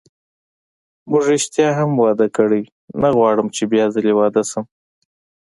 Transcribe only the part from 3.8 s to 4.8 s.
ځلي واده شم.